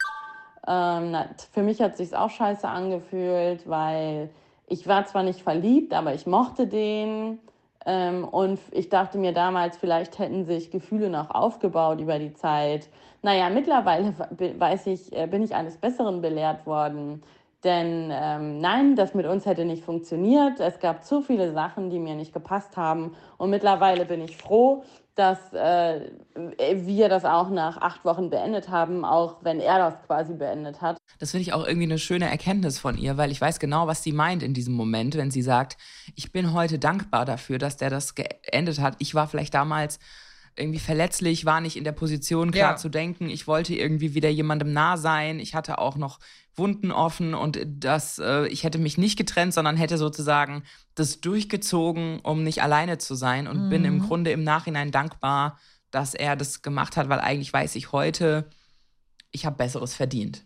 [0.66, 1.16] Ähm,
[1.52, 4.30] für mich hat sich's auch scheiße angefühlt, weil
[4.66, 7.38] ich war zwar nicht verliebt, aber ich mochte den.
[7.86, 12.88] Ähm, und ich dachte mir damals, vielleicht hätten sich Gefühle noch aufgebaut über die Zeit.
[13.22, 17.22] Naja, mittlerweile we- weiß ich, äh, bin ich eines Besseren belehrt worden.
[17.62, 20.60] Denn ähm, nein, das mit uns hätte nicht funktioniert.
[20.60, 23.14] Es gab zu viele Sachen, die mir nicht gepasst haben.
[23.38, 24.82] Und mittlerweile bin ich froh,
[25.14, 26.10] dass äh,
[26.56, 30.96] wir das auch nach acht Wochen beendet haben, auch wenn er das quasi beendet hat.
[31.18, 34.02] Das finde ich auch irgendwie eine schöne Erkenntnis von ihr, weil ich weiß genau, was
[34.02, 35.76] sie meint in diesem Moment, wenn sie sagt,
[36.16, 38.96] ich bin heute dankbar dafür, dass der das geendet hat.
[38.98, 39.98] Ich war vielleicht damals
[40.56, 42.76] irgendwie verletzlich, war nicht in der Position, klar ja.
[42.76, 43.28] zu denken.
[43.28, 45.40] Ich wollte irgendwie wieder jemandem nah sein.
[45.40, 46.20] Ich hatte auch noch
[46.54, 50.62] Wunden offen und das, äh, ich hätte mich nicht getrennt, sondern hätte sozusagen
[50.94, 53.70] das durchgezogen, um nicht alleine zu sein und mhm.
[53.70, 54.06] bin im mhm.
[54.06, 55.58] Grunde im Nachhinein dankbar,
[55.90, 58.48] dass er das gemacht hat, weil eigentlich weiß ich heute,
[59.32, 60.44] ich habe Besseres verdient.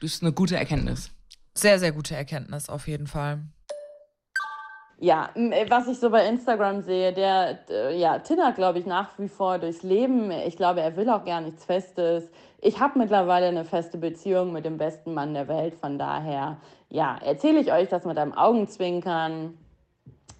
[0.00, 1.10] Das ist eine gute Erkenntnis.
[1.54, 3.44] Sehr, sehr gute Erkenntnis, auf jeden Fall
[4.98, 9.10] ja, äh, was ich so bei Instagram sehe, der, äh, ja, tinnert, glaube ich, nach
[9.18, 10.30] wie vor durchs Leben.
[10.30, 12.30] Ich glaube, er will auch gar nichts Festes.
[12.60, 15.74] Ich habe mittlerweile eine feste Beziehung mit dem besten Mann der Welt.
[15.74, 16.56] Von daher,
[16.88, 19.58] ja, erzähle ich euch das mit einem Augenzwinkern.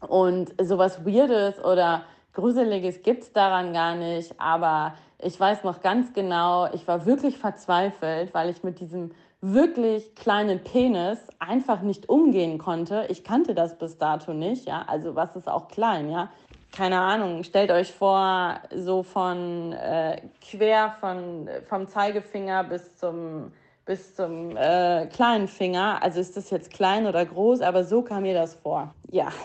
[0.01, 4.41] Und sowas Weirdes oder Gruseliges gibt es daran gar nicht.
[4.41, 10.15] Aber ich weiß noch ganz genau, ich war wirklich verzweifelt, weil ich mit diesem wirklich
[10.15, 13.07] kleinen Penis einfach nicht umgehen konnte.
[13.09, 14.85] Ich kannte das bis dato nicht, ja.
[14.87, 16.31] Also was ist auch klein, ja.
[16.73, 23.53] Keine Ahnung, stellt euch vor, so von äh, quer von, vom Zeigefinger bis zum
[23.87, 26.03] bis zum äh, kleinen Finger.
[26.03, 28.95] Also ist das jetzt klein oder groß, aber so kam mir das vor.
[29.11, 29.33] Ja.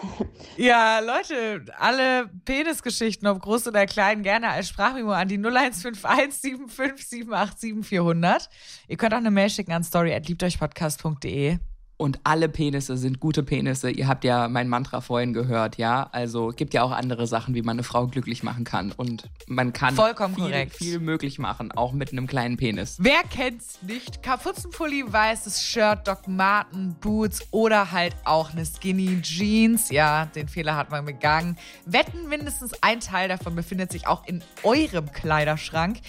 [0.58, 7.86] Ja, Leute, alle Penisgeschichten, ob groß oder klein, gerne als Sprachmemo an die 0151 75
[7.86, 8.50] 400.
[8.88, 11.60] Ihr könnt auch eine Mail schicken an story@liebteuchpodcast.de
[12.02, 13.92] und alle Penisse sind gute Penisse.
[13.92, 16.10] Ihr habt ja mein Mantra vorhin gehört, ja.
[16.12, 18.92] Also gibt ja auch andere Sachen, wie man eine Frau glücklich machen kann.
[18.92, 20.76] Und man kann Vollkommen viel, korrekt.
[20.76, 22.98] viel möglich machen, auch mit einem kleinen Penis.
[23.00, 24.24] Wer kennt's nicht?
[24.24, 29.92] Kapuzenpulli, weißes Shirt, Doc Marten, Boots oder halt auch eine Skinny Jeans.
[29.92, 31.56] Ja, den Fehler hat man begangen.
[31.86, 36.00] Wetten, mindestens ein Teil davon befindet sich auch in eurem Kleiderschrank.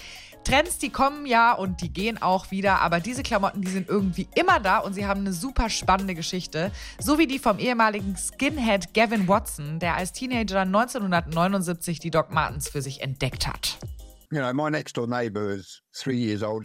[0.43, 4.27] Trends, die kommen ja und die gehen auch wieder, aber diese Klamotten, die sind irgendwie
[4.35, 6.71] immer da und sie haben eine super spannende Geschichte.
[6.99, 12.69] So wie die vom ehemaligen Skinhead Gavin Watson, der als Teenager 1979 die Doc Martens
[12.69, 13.77] für sich entdeckt hat.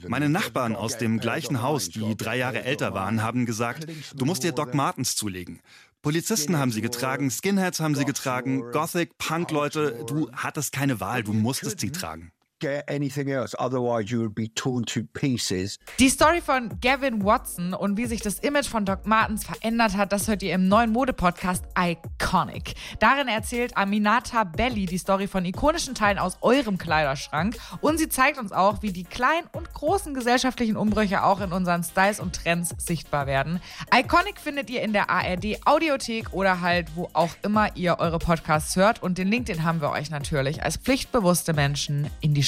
[0.08, 4.42] Meine Nachbarn aus dem gleichen Haus, die drei Jahre älter waren, haben gesagt, du musst
[4.42, 5.60] dir Doc Martens zulegen.
[6.02, 11.32] Polizisten haben sie getragen, Skinheads haben sie getragen, Gothic, Punk-Leute, du hattest keine Wahl, du
[11.32, 15.78] musstest sie tragen get anything else, otherwise you would be torn to pieces.
[15.98, 20.12] Die Story von Gavin Watson und wie sich das Image von Doc Martens verändert hat,
[20.12, 22.74] das hört ihr im neuen Mode-Podcast Iconic.
[22.98, 28.38] Darin erzählt Aminata Belli die Story von ikonischen Teilen aus eurem Kleiderschrank und sie zeigt
[28.38, 32.74] uns auch, wie die kleinen und großen gesellschaftlichen Umbrüche auch in unseren Styles und Trends
[32.78, 33.60] sichtbar werden.
[33.94, 38.76] Iconic findet ihr in der ARD Audiothek oder halt wo auch immer ihr eure Podcasts
[38.76, 42.47] hört und den Link, den haben wir euch natürlich als pflichtbewusste Menschen in die